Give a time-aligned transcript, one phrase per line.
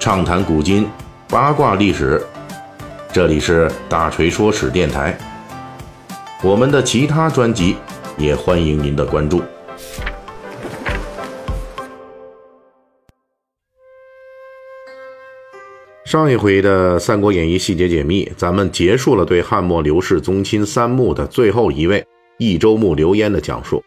[0.00, 0.88] 畅谈古今，
[1.28, 2.24] 八卦历史。
[3.12, 5.14] 这里是大锤说史电台。
[6.42, 7.76] 我们的其他专辑
[8.16, 9.42] 也欢迎您的关注。
[16.06, 22.02] 上一回的《三国演义》细节解密，咱们结束了对汉末刘氏宗亲三墓的最后一位
[22.38, 23.84] 益州牧刘焉的讲述。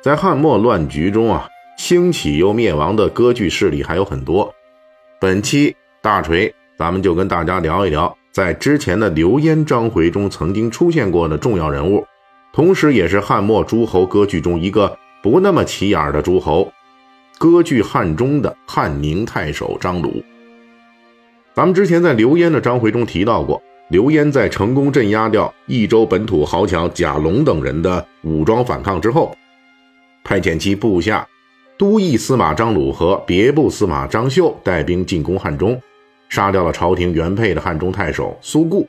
[0.00, 4.54] 在汉末乱局中啊，兴起又灭亡的割据势力还有很多。
[5.22, 12.04] 本期大锤，咱们就跟大家聊一聊，在之前的刘焉章回中曾经出现过的重要人物，
[12.52, 16.72] 同时也是汉末诸侯割据中一个不那么起眼的诸侯——
[17.38, 20.20] 割据汉中的汉宁太守张鲁。
[21.54, 29.32] 咱们之前在刘焉的章回中提到过，刘焉在成功镇压掉益州本土豪强贾龙等人的武装反抗之后，
[30.24, 31.24] 派遣其部下。
[31.82, 35.82] 都邑司马张鲁和别部司马张绣带兵进攻汉中，
[36.28, 38.86] 杀掉了朝廷原配的汉中太守苏固。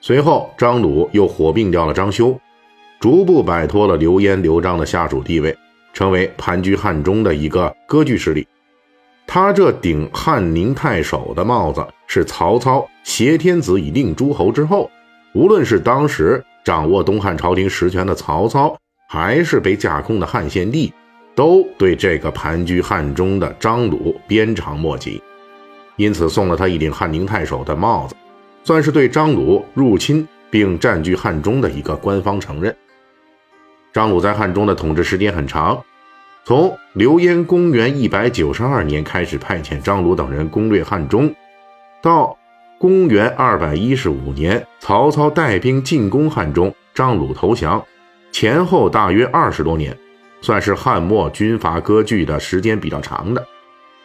[0.00, 2.38] 随后，张鲁又火并掉了张修，
[3.00, 5.58] 逐步摆脱了刘焉、刘璋的下属地位，
[5.92, 8.46] 成为盘踞汉中的一个割据势力。
[9.26, 14.88] 他这顶汉宁太守的帽子，是曹操挟天子以令诸侯之后，
[15.34, 18.76] 无论是当时掌握东汉朝廷实权的曹操，
[19.08, 20.92] 还是被架空的汉献帝。
[21.34, 25.20] 都对这个盘踞汉中的张鲁鞭长莫及，
[25.96, 28.14] 因此送了他一顶汉宁太守的帽子，
[28.62, 32.74] 算是对张鲁入侵并占据汉中的一个官方承认。
[33.92, 35.82] 张鲁在汉中的统治时间很长，
[36.44, 41.34] 从刘焉公元一百九十二年开始派遣张鲁等人攻略汉中，
[42.00, 42.36] 到
[42.78, 47.84] 公元二百一十五年曹操带兵进攻汉中，张鲁投降，
[48.30, 49.96] 前后大约二十多年。
[50.44, 53.42] 算是汉末军阀割据的时间比较长的。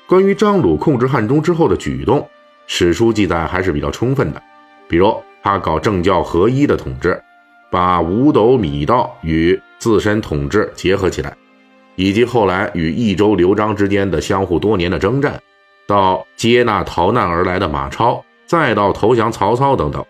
[0.07, 2.25] 关于张鲁控制汉中之后的举动，
[2.65, 4.41] 史书记载还是比较充分的。
[4.87, 7.21] 比如他搞政教合一的统治，
[7.69, 11.35] 把五斗米道与自身统治结合起来，
[11.97, 15.37] 以及后来与益州刘璋之间的相互多年的征战，
[15.85, 20.03] 到接纳逃难而来的马超，再到投降曹操等等，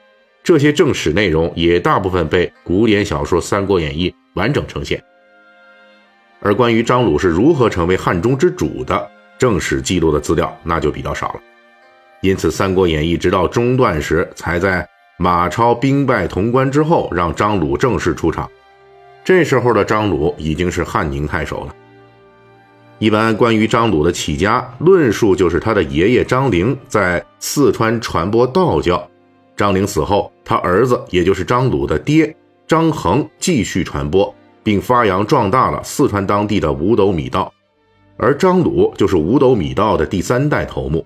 [0.44, 5.04] 这些正史内容也大部分被古典小说《三国演义》完整呈现。
[6.42, 11.40] 而关于张鲁是如何成为汉中之主的正史记录的资料，那就比较少了。
[12.22, 18.50] 因此，《三国演义》直到中段时，才在马超兵败潼关之后，让张鲁正式出场。
[19.24, 21.76] 这时候的张鲁已经是汉宁太守了。
[22.98, 29.10] 一般关于张鲁的起家论述，就是他的爷爷张陵在四川传播道教，
[29.56, 32.36] 张陵死后，他儿子也就是张鲁的爹
[32.68, 34.34] 张衡继续传播。
[34.70, 37.52] 并发扬壮大了四川当地的五斗米道，
[38.18, 41.04] 而张鲁就是五斗米道的第三代头目。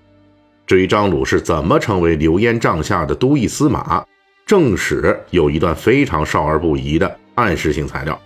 [0.66, 4.04] 至于张鲁是怎么成为刘焉帐下的都邑司马，
[4.44, 8.20] 正史有一段非常少儿不宜的暗示性材料，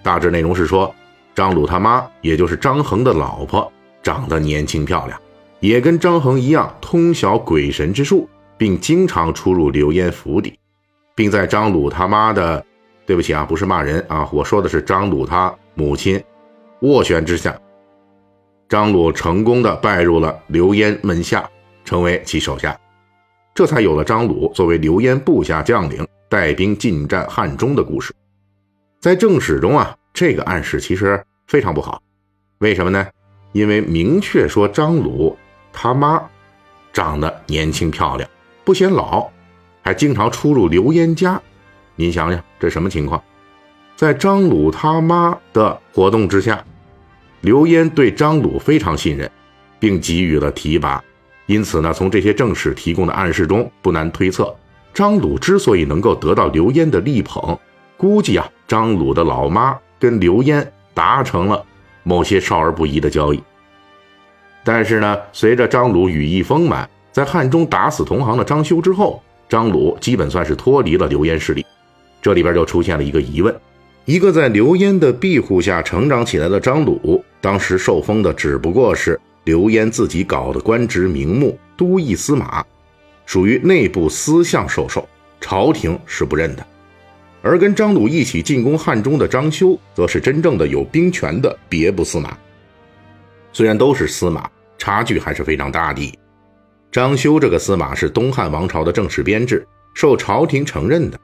[0.00, 0.94] 大致内容是说，
[1.34, 3.68] 张鲁他妈也就是张衡的老婆，
[4.00, 5.20] 长得年轻漂亮，
[5.58, 10.56] 也跟张衡一样通晓鬼神之术，并经常出入刘焉府邸，
[11.16, 12.64] 并在张鲁他妈的。
[13.06, 16.22] 对不起啊，不是骂人啊，我说的是张鲁他母亲
[16.80, 17.58] 斡旋之下，
[18.68, 21.48] 张鲁成功的拜入了刘焉门下，
[21.84, 22.78] 成为其手下，
[23.54, 28.14] 这才有了张鲁作为刘焉部下将领带兵进占汉中的故事。
[29.00, 32.00] 在正史中啊，这个暗示其实非常不好，
[32.58, 33.06] 为什么呢？
[33.52, 35.36] 因为明确说张鲁
[35.72, 36.20] 他妈
[36.92, 38.28] 长得年轻漂亮，
[38.64, 39.30] 不显老，
[39.82, 41.40] 还经常出入刘焉家。
[41.96, 43.22] 您想想，这什么情况？
[43.96, 46.64] 在张鲁他妈的活动之下，
[47.42, 49.30] 刘焉对张鲁非常信任，
[49.78, 51.02] 并给予了提拔。
[51.46, 54.52] 因此呢，从这些正史提供的暗示中，不难推测，
[54.92, 57.56] 张鲁之所以能够得到刘焉的力捧，
[57.96, 61.64] 估计啊，张鲁的老妈跟刘焉达成了
[62.02, 63.40] 某些少儿不宜的交易。
[64.64, 71.64] 但是呢，随着张鲁羽翼丰满，在汉中打死同行的张修之后，张鲁基本算是脱离了刘焉势力。
[72.24, 73.54] 这里边就出现了一个疑问：
[74.06, 82.64] 一个在刘焉的庇护下成长起来的张鲁，当时受封的只不过是刘焉自己搞的官职名目都邑司马，
[83.26, 85.06] 属于内部私相授受，
[85.38, 86.62] 朝廷是不认的；
[87.42, 92.34] 而跟张鲁一起进攻汉中的张修，则是真正的有兵权的别部司马。
[93.52, 94.48] 虽然都是司马，
[94.78, 96.18] 差距还是非常大的。
[96.90, 101.20] 张修这个司马是东汉王朝的正式编制，受朝廷承认的。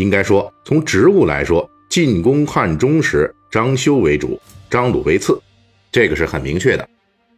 [0.00, 5.38] 应该说，从职务来说，进攻汉中时，张修为主，张鲁为次，
[5.92, 6.88] 这个是很明确的。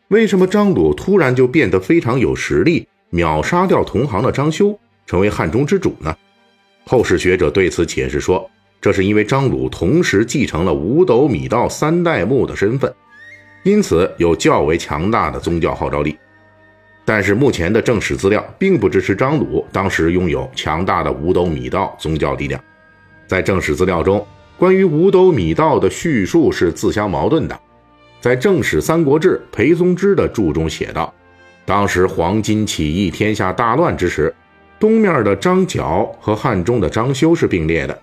[0.08, 6.16] 为什么张鲁突然就变得非常有实力，秒杀掉同行的张修，成为汉中之主呢？
[6.86, 8.48] 后世学者对此解释说，
[8.80, 12.94] 这是因为张鲁同时继承了五斗米道三代目的身份，
[13.64, 16.16] 因此有较为强大的宗教号召力。
[17.04, 22.60] 但是目前的正史资料并不支持张鲁当时拥有强大的五斗米道宗教力量。
[23.26, 24.24] 在正史资料中，
[24.56, 27.58] 关于五斗米道的叙述是自相矛盾的。
[28.20, 31.12] 在《正史三国志》裴松之的注中写道
[31.66, 34.32] ：“当时黄巾起义，天下大乱之时，
[34.78, 37.98] 东面的张角和汉中的张修是并列的，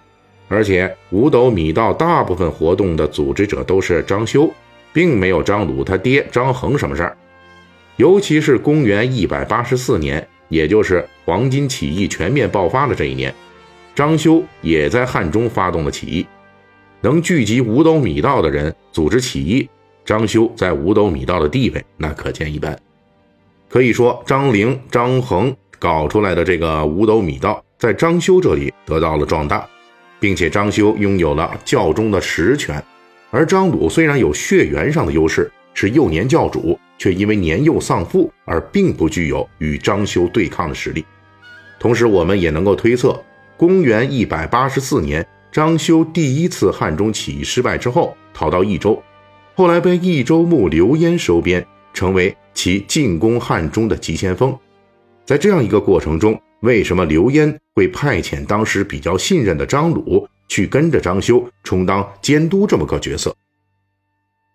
[0.49, 4.51] 而且五斗米道大部分活动的组织者都是张修，
[4.91, 7.17] 并没有张鲁他爹张衡什么事儿。
[7.99, 13.35] 尤其是公元一百八十四年，也就是黄巾起义全面爆发的这一年，
[13.93, 16.25] 张修也在汉中发动了起义，
[17.01, 19.69] 能聚集五斗米道的人组织起义。”
[20.05, 22.79] 张修在五斗米道的地位那可见一斑，
[23.67, 29.67] 可以说张陵、张衡搞出来的这个五斗米道，在张修这里得到了壮大，
[30.21, 32.81] 并且张修拥有了教中的实权，
[33.29, 41.05] 而张鲁虽然有血缘上的优势，是幼年教主，却因为年幼丧父而并不具有与张修对抗的实力。
[41.79, 43.21] 同时，我们也能够推测，
[43.55, 49.01] 公元一百八十四年，张修第一次汉中起义失败之后，逃到益州。
[49.55, 54.57] 后来被益州牧刘焉收编，成为其进攻汉中的急先锋。
[55.25, 63.35] 在这样一个过程中，为什么刘焉会派遣当时比较信任的张鲁去跟着张修充当监督这么个角色？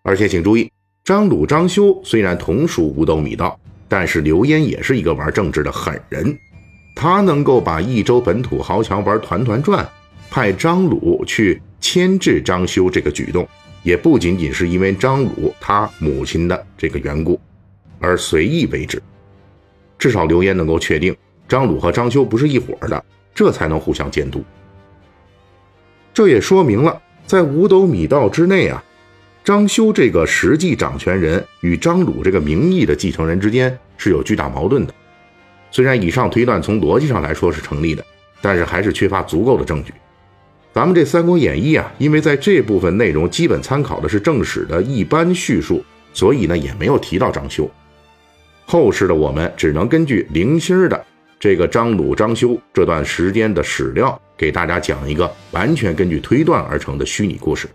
[0.02, 0.70] 而且请注意，
[1.04, 6.34] 张鲁、张修虽然同属五斗米道，但是刘焉也是一个玩政治的狠人。
[6.96, 9.86] 他能够把益州本土豪强玩团团转，
[10.30, 13.46] 派张鲁去牵制张修这个举动。
[13.82, 17.38] 也不仅仅是因为张鲁他母亲的这个缘故，
[18.00, 19.02] 而随意为之。
[19.98, 21.14] 至少刘焉能够确定
[21.46, 23.04] 张鲁和张修不是一伙的，
[23.34, 24.42] 这才能互相监督。
[26.14, 28.82] 这也说明了，在五斗米道之内啊，
[29.44, 34.94] 张修这个实际掌权人与张鲁这个名义的继承人之间是有巨大矛盾的。
[35.70, 38.02] 虽然以上推断从逻辑上来说是成立的，
[38.40, 39.92] 但是还是缺乏足够的证据。
[40.72, 47.70] 咱们这《三国演义》啊，因为在这部分内容基本参考的是正史的一般叙述，所以呢也没有提到张修。
[48.64, 51.04] 后世的我们只能根据零星的
[51.38, 57.68] 这个张鲁、张修这段时间的史料，给大家讲一个完全根据推断而成的虚拟故事。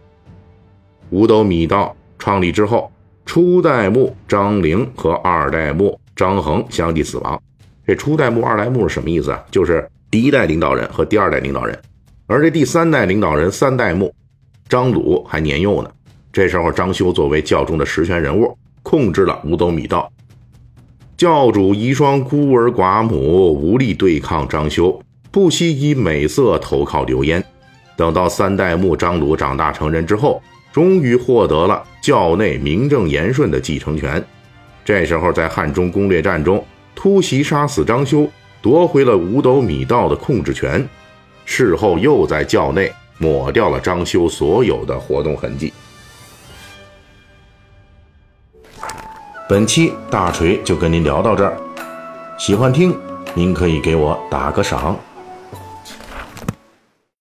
[1.10, 2.92] 五斗米道创立之后，
[3.26, 7.42] 初代目张陵和二代目张衡相继死亡。
[7.86, 9.44] 这初代目、二代目是什么意思啊？
[9.50, 11.78] 就是第一代领导人和第二代领导人。
[12.28, 14.14] 而这第三代领导人三代目
[14.68, 15.90] 张鲁还年幼呢，
[16.32, 20.12] 这时候张修作为教中的实权人物，控制了五斗米道。
[21.18, 25.02] 教主遗孀孤儿寡母，无力对抗张修，
[25.32, 27.44] 不惜以美色投靠刘焉。
[27.98, 30.42] 等到三代目张鲁长大成人之后，
[30.80, 34.24] 终于获得了教内名正言顺的继承权。
[34.86, 36.66] 这时候在汉中攻略战中
[36.96, 38.26] 突袭杀死张修，
[38.62, 40.88] 夺回了五斗米道的控制权。
[41.44, 45.74] 事后又在教内抹掉了张修所有的活动痕迹。
[49.50, 51.58] 本期大锤就跟您聊到这儿，
[52.38, 52.98] 喜欢听
[53.34, 54.98] 您可以给我打个赏。